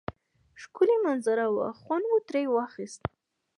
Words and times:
ښکلی 0.61 0.95
منظره 1.05 1.45
وه 1.55 1.67
خوند 1.81 2.03
مو 2.09 2.17
تری 2.27 2.45
واخیست 2.49 3.01